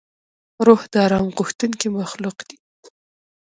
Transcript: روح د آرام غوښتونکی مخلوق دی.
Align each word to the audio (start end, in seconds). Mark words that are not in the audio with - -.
روح 0.67 0.81
د 0.91 0.93
آرام 1.05 1.27
غوښتونکی 1.37 1.87
مخلوق 1.99 2.37
دی. 2.47 2.57